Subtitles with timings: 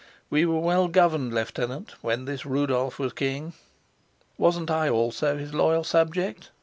[0.31, 3.53] "We were well governed, Lieutenant, when this Rudolf was king."
[4.35, 6.49] "Wasn't I also his loyal subject?"